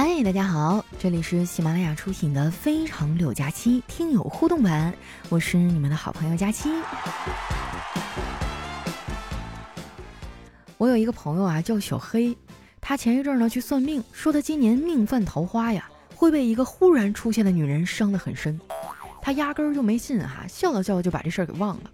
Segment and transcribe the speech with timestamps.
[0.00, 4.94] 嗨，大家好，这里是喜马拉雅出品的《非常六加七》听友互动版，
[5.28, 6.70] 我是你们的好朋友佳期。
[10.76, 12.32] 我有一个朋友啊，叫小黑，
[12.80, 18.56] 他前一阵呢去算命，说他今年命犯桃花呀，会被一个忽然出现的女人伤得很深。
[19.20, 21.90] 他压根儿就没信哈，笑了笑就把这事儿给忘了。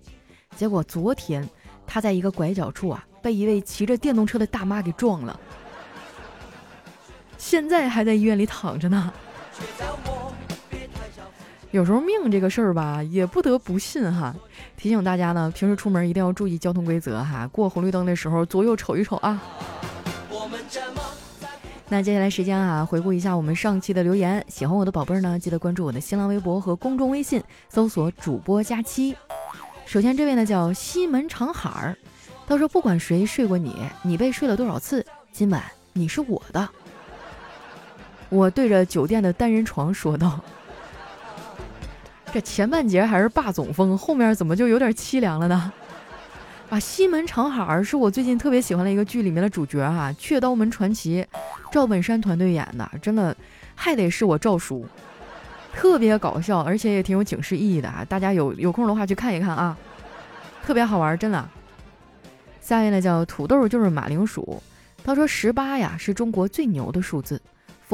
[0.54, 1.48] 结果昨天
[1.86, 5.40] 他在一个拐角处啊，被一位骑着电动车的大妈给撞了。
[7.44, 9.12] 现在还在医院里躺着呢。
[11.72, 14.34] 有时候命这个事儿吧，也不得不信哈。
[14.78, 17.46] 提醒大家呢，平时出门一定要注意交通规则哈。
[17.48, 19.38] 过红绿灯的时候，左右瞅一瞅啊。
[21.90, 24.42] 那接下来时间啊，回顾一下我们上期的留言。
[24.48, 29.14] 喜欢我的宝贝儿呢，记得关注我的新浪微博和公众微信，搜索主播佳期。
[29.84, 31.94] 首先这位呢叫西门长海儿，
[32.46, 36.66] 他说不管谁睡过你，你被睡了多少次，今晚你是我的。
[38.34, 40.40] 我对着酒店的单人床说道
[42.34, 45.72] ：“这前半截还是霸总风，后面怎么就有点凄凉了呢？”
[46.68, 51.22] 啊，西门长海是我最近特别喜欢的一个剧里面的主角哈，《雀刀门传奇》，
[51.70, 53.36] 赵本山团队演的，真的
[53.76, 54.84] 还得是我赵叔，
[55.72, 58.04] 特别搞笑，而且也挺有警示意义的啊！
[58.08, 59.76] 大家有有空的话去看一看啊，
[60.64, 61.48] 特别好玩，真的。
[62.60, 64.60] 下一位呢叫土豆就是马铃薯，
[65.04, 67.40] 他说十八呀是中国最牛的数字。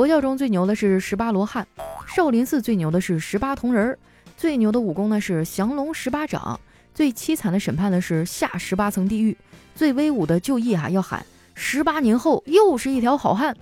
[0.01, 1.67] 佛教中最牛的是十八罗汉，
[2.06, 3.98] 少林寺最牛的是十八铜人儿，
[4.34, 6.59] 最牛的武功呢是降龙十八掌，
[6.95, 9.37] 最凄惨的审判呢是下十八层地狱，
[9.75, 13.55] 最威武的就义啊要喊十八年后又是一条好汉。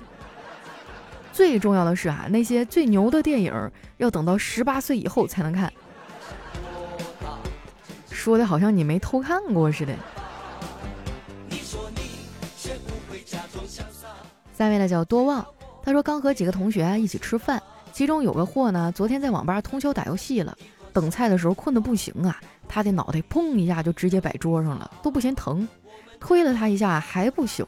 [1.33, 3.53] 最重要的是啊，那些最牛的电影
[3.97, 5.72] 要等到十八岁以后才能看。
[8.12, 9.92] 说的好像你没偷看过似的。
[14.56, 15.44] 下位呢叫多望。
[15.89, 17.62] 他说刚和几个同学一起吃饭，
[17.94, 20.55] 其中有个货呢，昨天在网吧通宵打游戏了，
[20.92, 22.38] 等菜的时候困得不行啊，
[22.69, 25.66] 他的脑袋砰一下就直接摆桌上了，都不嫌疼，
[26.21, 27.65] 推了他一下还不醒，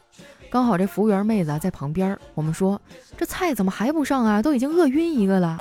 [0.51, 2.79] 刚好这服务员妹子在旁边，我们说
[3.17, 4.43] 这菜怎么还不上啊？
[4.43, 5.57] 都已经饿晕一个了，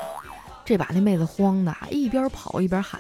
[0.65, 2.99] 这把那妹子慌的一边跑一边喊：“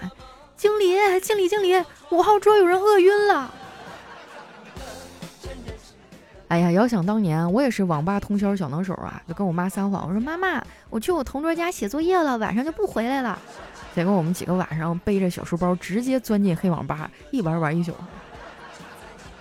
[0.55, 1.73] 经理，经理，经理，
[2.11, 3.53] 五号桌有人饿晕了。”
[6.49, 13.37] 哎呀，遥想当年，我也是网吧通宵小能手啊，就跟我妈撒谎，我说妈妈，我去我同桌家写作业了，晚上就不回来了。
[13.93, 17.93] 结果我们几个晚上背着小书包，直接钻进黑网吧，一玩玩一宿。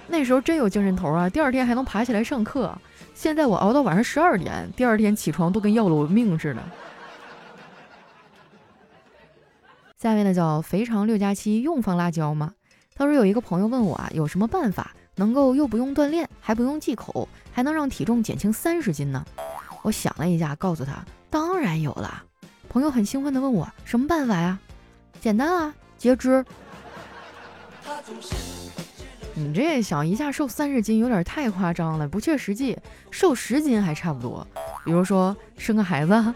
[0.06, 2.76] 那时候真有精神头啊，第二天还能爬起来上课。
[3.14, 6.62] 现在我熬到晚上十二点，第二天起床都跟要了我命似的。
[9.96, 12.52] 下面呢叫肥肠六加七，用放辣椒吗？
[12.94, 14.92] 他说有一个朋友问我啊，有什么办法？
[15.18, 19.22] 能够又不用锻炼，还不用忌口，还能让体重减轻三十斤呢？
[19.82, 22.22] 我想了一下，告诉他当然有了。
[22.68, 24.58] 朋友很兴奋地问我什么办法呀？
[25.20, 26.44] 简单啊，截肢。
[29.34, 32.76] 你这想一下瘦三十斤有点太夸张了，不切实际。
[33.10, 34.46] 瘦十斤还差不多。
[34.84, 36.34] 比如说生个孩子。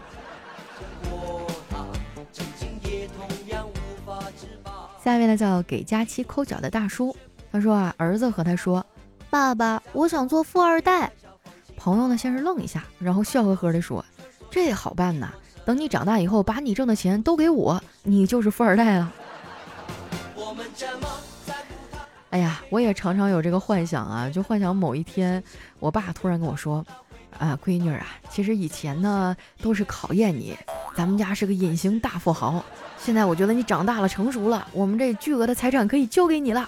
[5.03, 7.15] 下一位呢叫给佳期抠脚的大叔。
[7.53, 8.83] 他说啊，儿子和他说
[9.29, 11.11] ：“爸爸，我想做富二代。”
[11.77, 14.03] 朋友呢，先是愣一下，然后笑呵呵地说
[14.49, 15.29] ：“这好办呐，
[15.63, 19.13] 等你长大以后，把你挣的钱都给我，你就是富二代了。”
[22.31, 25.43] 哎呀，我也常常有这个幻想啊，就幻想某一天，
[25.79, 26.83] 我爸突然跟我说
[27.37, 30.57] ：“啊，闺女啊，其实以前呢都是考验你，
[30.95, 32.65] 咱们家是个隐形大富豪，
[32.97, 36.67] 现在我觉得你长大了，成熟了，我们这巨额的财产可以交给你了。”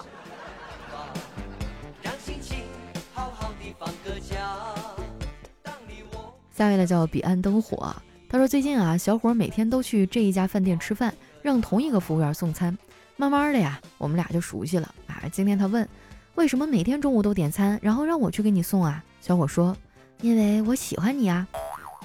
[6.56, 7.94] 下位呢叫彼岸灯火，
[8.30, 11.12] 他说最近啊，小伙每天都去这一家饭店吃饭，
[11.42, 12.74] 让同一个服务员送餐，
[13.18, 15.20] 慢慢的呀，我们俩就熟悉了啊。
[15.30, 15.86] 今天他问，
[16.34, 19.04] 为什么每天中午都点餐，然后让我去给你送啊？
[19.20, 19.76] 小伙说，
[20.22, 21.46] 因为我喜欢你啊。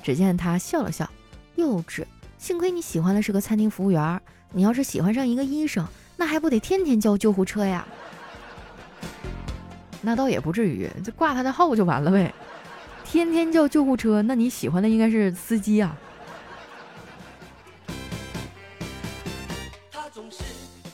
[0.04, 1.10] 只见他笑了笑，
[1.56, 2.04] 幼稚，
[2.38, 4.22] 幸亏你喜欢的是个餐厅服务员，
[4.52, 5.88] 你要是喜欢上一个医生，
[6.18, 7.88] 那还不得天天叫救护车呀？
[10.04, 12.34] 那倒也不至于，就挂他的号就完了呗。
[13.12, 15.98] 天天叫救护车，那你喜欢的应该是司机啊。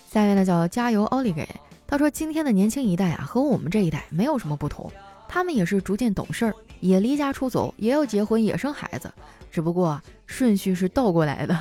[0.10, 1.48] 下一位呢叫加油奥利给，
[1.86, 4.92] 他说今天的年轻一代啊和我们这一代没有什么不同，
[5.30, 9.14] 他们也是逐渐懂事儿，也离家出走，也要结婚，也生孩子，
[9.52, 11.56] 只不过顺序是倒过来的。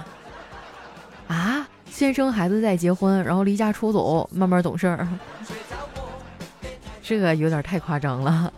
[1.29, 5.07] 啊，先生孩子再结婚，然后离家出走，慢慢懂事儿，
[7.05, 8.51] 这有点太夸张了，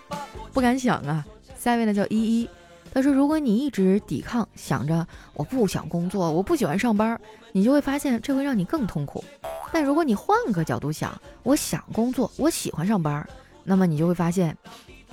[0.52, 1.24] 不敢想啊。
[1.66, 2.48] 下一位呢叫依依，
[2.94, 5.04] 他说，如果你一直抵抗，想着
[5.34, 7.20] 我不想工作，我不喜欢上班，
[7.50, 9.24] 你就会发现这会让你更痛苦。
[9.72, 13.28] 但如果你换个角度想，我想工作，我喜欢上班，
[13.64, 14.56] 那么你就会发现，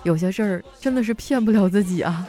[0.04, 2.28] 有些事儿真的是骗不了自己啊。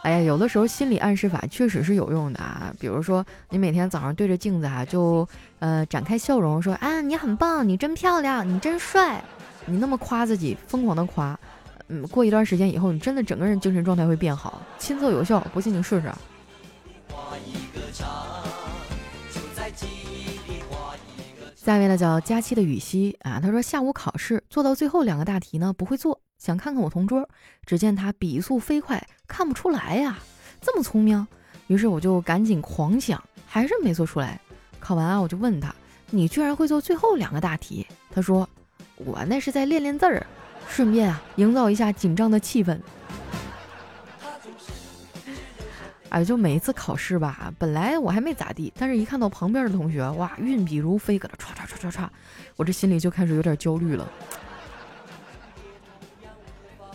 [0.00, 2.72] 哎呀，有的时候心理暗示法确实是有用的啊。
[2.80, 5.28] 比如说，你每天早上对着镜子啊，就
[5.58, 9.22] 呃展开笑容，说啊你很棒，你真漂亮，你真帅，
[9.66, 11.38] 你那么夸自己，疯狂的夸，
[11.88, 16.12] 嗯，过一段时间以后，你真的整个人精神状态会变好，亲测有效，不信你试试。
[21.54, 26.20] 下一位呢叫佳期的雨熙啊，他说下午考试做到最后两个大题呢不会做。
[26.38, 27.28] 想看看我同桌，
[27.64, 30.18] 只见他笔速飞快，看不出来呀，
[30.60, 31.26] 这么聪明。
[31.66, 34.40] 于是我就赶紧狂想，还是没做出来。
[34.78, 35.74] 考完啊，我就问他
[36.10, 38.48] ：“你居然会做最后两个大题？”他说
[38.96, 40.26] ：“我那是在练练字儿，
[40.68, 42.78] 顺便啊，营造一下紧张的气氛。
[46.08, 52.08] ”哎，就每一次考试吧，本来我还没咋地，但是一看到旁边的同学，哇，运笔如飞，搁那唰唰唰唰唰，
[52.56, 54.08] 我这心里就开始有点焦虑了。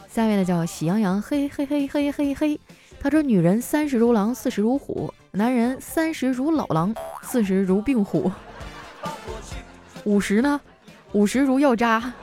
[0.09, 2.59] 下面的叫喜羊羊，嘿嘿嘿嘿嘿嘿。
[3.00, 6.94] 他说：“女人三十如狼，四十如虎；男人三十如老狼，
[7.24, 8.31] 四十如病虎。
[10.03, 10.62] 五十呢？
[11.13, 12.13] 五十如药渣。”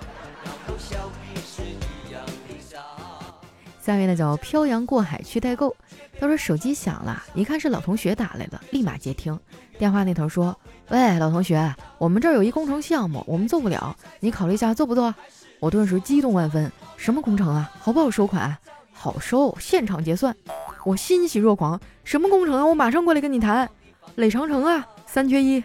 [3.80, 5.74] 下面的叫漂洋过海去代购。
[6.20, 9.38] 他说：“手机响了，一看是老同学打来的，立马接听。
[9.78, 10.54] 电话那头说
[10.90, 15.14] ：‘喂，老同学，我们这儿有一工程项目，我们做不了，你考虑一下做不做？’
[15.60, 17.70] 我顿时激动万分。”什么工程啊？
[17.78, 18.54] 好不好收款？
[18.92, 20.36] 好收，现场结算。
[20.84, 21.80] 我欣喜若狂。
[22.04, 22.66] 什么工程啊？
[22.66, 23.70] 我马上过来跟你谈。
[24.16, 25.62] 垒长城啊，三缺一。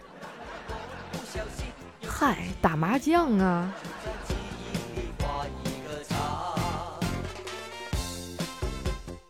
[2.26, 3.70] 嗨，打麻将啊。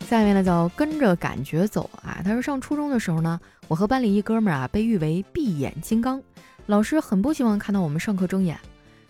[0.07, 2.22] 下面呢叫跟着感觉走啊。
[2.24, 6.22] 他说上初中的时候呢，我和班里一哥们儿啊被誉为闭眼金刚，
[6.68, 8.60] 老师很不希望看到我们上课睁眼。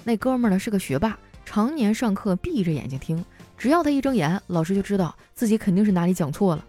[0.05, 1.19] 那哥们儿呢是个学霸。
[1.43, 3.25] 常年上课闭着眼睛听，
[3.57, 6.65] 只要他一睁眼，老师就知道自己肯定是哪里讲错了。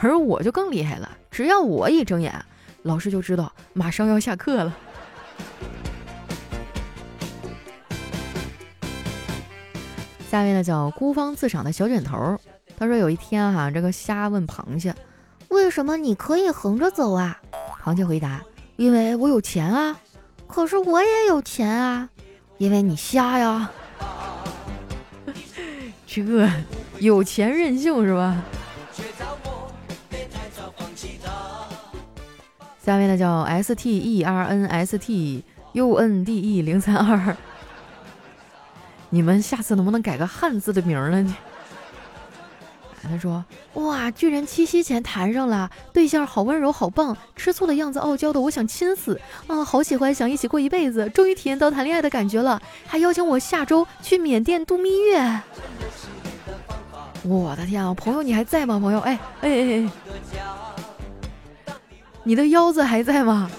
[0.00, 2.34] 而我就更厉害了，只要我一睁眼，
[2.84, 4.74] 老师就知道马上要下课了。
[10.36, 12.38] 下面呢叫孤芳自赏的小卷头，
[12.76, 14.94] 他说有一天哈，这个虾问螃蟹，
[15.48, 17.40] 为什么你可以横着走啊？
[17.82, 18.42] 螃蟹回答，
[18.76, 19.98] 因为我有钱啊。
[20.46, 22.10] 可是我也有钱啊，
[22.58, 23.70] 因为你瞎呀。
[26.06, 26.22] 这
[26.98, 28.36] 有钱任性是吧？
[32.84, 35.42] 下面呢叫 S T E R N S T
[35.72, 37.34] U N D E 零三二，
[39.16, 41.36] 你们下次能不能改个汉字的名儿呢？
[43.02, 43.42] 他说
[43.72, 49.64] ：“哇，居然七夕前谈上了对象，好温柔，好棒，吃醋的样子，傲娇的，我想亲死啊！
[49.64, 55.40] 好喜欢，想一起过一辈子，终于体验到谈恋爱的感觉了，还邀请我下周去缅甸度蜜月。”
[57.24, 58.78] 我的天啊，朋友你还在吗？
[58.78, 59.90] 朋友，哎哎哎哎，
[62.22, 63.50] 你的腰子还在吗？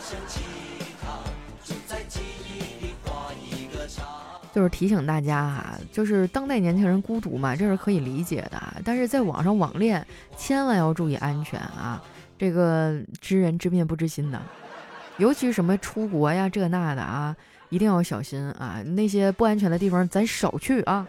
[4.54, 8.62] 就是提醒大家哈，就是当代年轻人孤独嘛，这是可以理解的。
[8.84, 12.02] 但是在网上网恋，千万要注意安全啊！
[12.40, 14.42] 这个知人知面不知心的，
[15.18, 17.36] 尤其什么出国呀这那的啊，
[17.70, 18.82] 一定要小心啊！
[18.84, 21.08] 那些不安全的地方咱少去啊。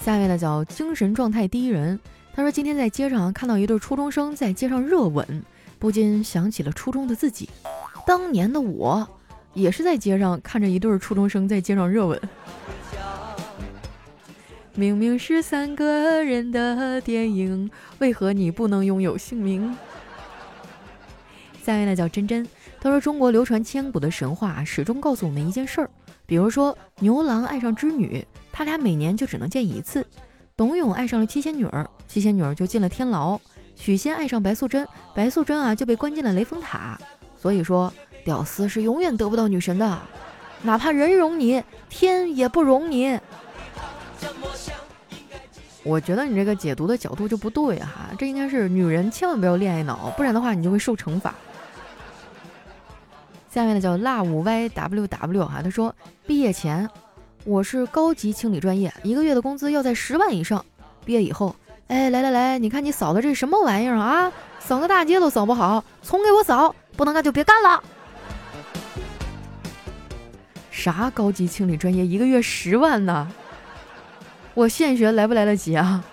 [0.00, 2.00] 下面呢叫精神状态第一人，
[2.34, 5.42] 他说今天在街上看到一对初中生在街上热吻，
[5.80, 7.48] 不禁想起了初中的自己，
[8.06, 9.08] 当年的我
[9.54, 12.20] 也是在街上看着一对初中生在街上热吻。
[14.74, 19.74] 明明是三个人的电影，为何你不能拥有姓名？
[21.62, 22.46] 下面呢叫真真，
[22.80, 25.90] 他说中国流传千古的神话始终告诉我们一件事儿，
[26.26, 28.22] 比如说牛郎爱上织女。
[28.52, 30.06] 他俩每年就只能见一次。
[30.56, 33.40] 董永爱上了七仙女儿，七仙女儿就进了天牢。
[33.80, 36.98] 许仙爱上白素贞，白素贞啊就被关进了雷峰塔。
[37.38, 37.90] 所以说，
[38.22, 39.98] 屌丝是永远得不到女神的，
[40.62, 43.18] 哪怕人容你，天也不容你。
[45.82, 51.34] 我觉得你这个解读的角度就不对哈，这应该是女人千万不要恋爱脑，不然的话你就会受惩罚。
[53.48, 55.94] 下面呢叫 loveyww 哈，他说
[56.26, 56.86] 毕业前。
[57.46, 60.62] 我是高级清理专业，一个月的工资要在十万以上。
[61.06, 61.56] 毕业以后，
[61.90, 64.32] 哎，来来来，你看你扫的这什么玩意儿啊？
[64.60, 66.72] 扫个大街都扫不好，重给我扫！
[66.96, 67.82] 不能干就别干了。
[70.70, 73.26] 啥高级清理专业一个月十万呢？
[74.54, 76.04] 我现学来不来得及啊？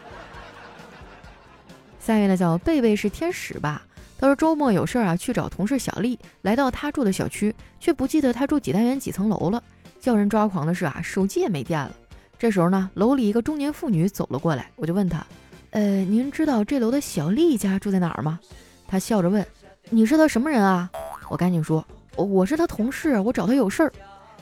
[2.00, 3.84] 下一位呢叫贝贝是天使吧？
[4.18, 9.62] 他说周末有事儿啊，去找同事小丽，来到他住的小区，却不记得他住几单元几层楼了。
[10.00, 11.92] 叫人抓狂的是啊，手机也没电了。
[12.40, 15.24] 这时候呢，楼里一个中年妇女走了过来，我就问他，
[15.72, 18.40] 呃，您知道这楼的小丽家住在哪儿吗？
[18.88, 19.46] 他笑着问，
[19.90, 20.90] 你是他什么人啊？
[21.30, 23.92] 我赶紧说，我是他同事，我找他有事儿。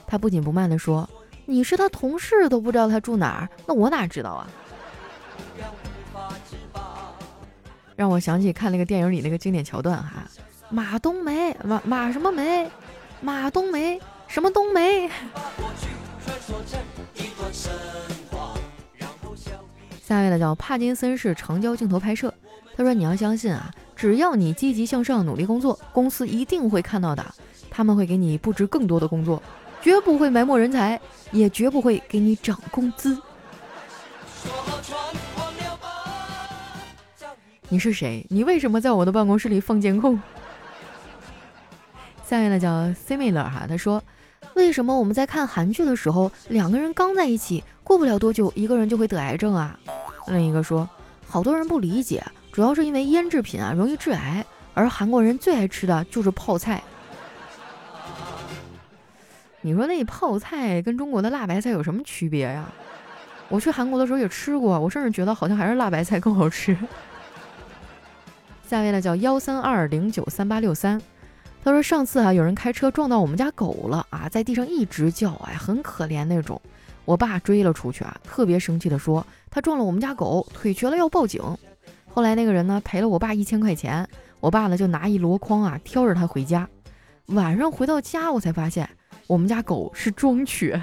[0.07, 1.09] 他不紧不慢地说，
[1.45, 4.47] 你是他同事都不知道他住哪儿，那我哪知道啊？
[7.95, 10.23] 让我想起看那个电影里那个经典桥段哈，
[10.69, 12.69] 马冬梅，马马什么梅，
[13.19, 15.09] 马冬梅，什么冬梅？
[20.05, 22.31] 下一位呢叫帕金森式长焦镜头拍摄，
[22.77, 27.25] 他说你要相信啊，只要你积极向上努力工作，公司一定会看到的，
[27.71, 29.41] 他们会给你布置更多的工作，
[29.81, 33.19] 绝不会埋没人才，也绝不会给你涨工资。
[37.69, 38.23] 你是谁？
[38.29, 40.21] 你为什么在我的办公室里放监控？
[42.23, 44.03] 下面呢叫 similar 哈，他说，
[44.53, 49.79] 为什么我们在看韩剧的时候，两个人刚在一起，过不了多久，一个人就会得癌症啊？
[50.27, 50.89] 另一个说，
[51.27, 56.83] 好多人不理解，主要是因为腌制品啊容易致癌，而韩国人最爱吃的就是泡菜。
[59.61, 62.65] 你说那泡菜跟中国的辣白菜有什么区别呀？
[63.49, 66.77] 我去韩国的时候也吃过，我甚至觉得好像还是辣白菜更好吃。
[68.67, 70.99] 下位呢叫幺三二零九三八六三，
[71.63, 76.59] 他说上次啊有人开车撞到我们家狗了啊，在地上一直叫，哎，很可怜那种。
[77.05, 81.41] 我爸追了出去啊，特别生气的说他撞了我们家狗，腿瘸了要报警。
[82.11, 84.07] 后来那个人呢赔了我爸一千块钱，
[84.39, 86.67] 我爸呢就拿一箩筐啊挑着他回家。
[87.27, 88.89] 晚上回到家我才发现
[89.27, 90.81] 我们家狗是装瘸，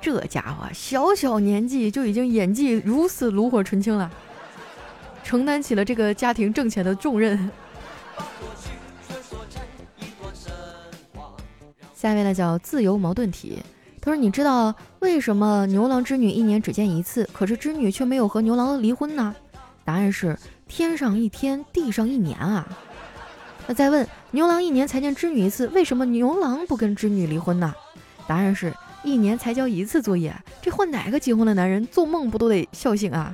[0.00, 4.10] 这家伙小小年纪就已经演技如此炉火纯青了。
[5.24, 7.50] 承担起了这个家庭挣钱的重任。
[12.02, 13.62] 下一位呢叫自由矛盾体，
[14.00, 19.32] 他说：“你知道为什么牛郎织女一年只见一次，可是织女却没有和牛郎离婚呢？
[19.84, 22.66] 答案是天上一天，地上一年啊。
[23.68, 27.72] 那再问牛郎一年才见织女一次，为什么牛郎不跟织女离婚呢？
[28.26, 33.32] 答案是一年才交一次作业，这换哪个结婚的男人做梦不都得笑醒啊？”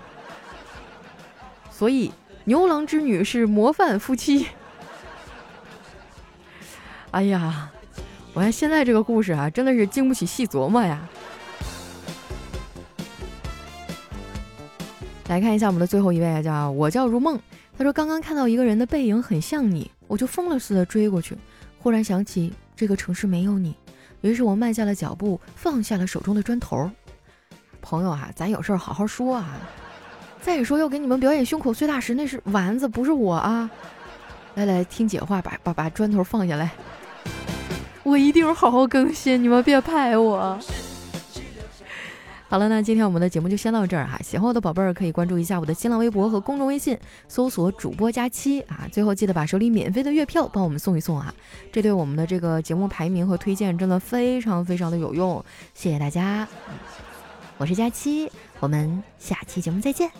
[1.72, 2.12] 所以，
[2.44, 4.46] 牛郎织女是模范夫妻。
[7.12, 7.72] 哎呀，
[8.38, 11.00] 我看现在这个故事啊，真的是经不起细琢磨呀。
[15.26, 17.36] 来看一下我们的最后一位，叫我叫如梦。
[17.76, 21.36] 他说：“刚刚看到一个人的背影很像你，我就疯了似的追过去。
[21.80, 23.74] 忽然想起这个城市没有你，
[24.20, 26.88] 于是我慢下了脚步，放下了手中的砖头。
[27.82, 29.58] 朋友啊，咱有事儿好好说啊。”
[30.40, 33.68] 再说要给你们表演胸口碎大石，那是丸子，不是我啊！
[34.54, 36.70] 来来，听姐话，把把把砖头放下来。
[38.08, 40.58] 我一定好好更新，你们别拍我。
[42.50, 44.18] 好了，那今天我们的节目就先到这儿哈。
[44.22, 46.98] 喜欢我的宝贝儿可以关注一下我的新浪微博和公众微信，
[47.28, 48.88] 搜索主播佳期啊。
[48.90, 51.34] 最后记得把手里免费的月票帮我们送一送啊，
[51.70, 55.44] 这对我们的这个节目排名和推荐真的非常非常的有用。
[55.74, 56.48] 谢谢大家。
[57.58, 60.10] 我是佳期，我们下期节目再见。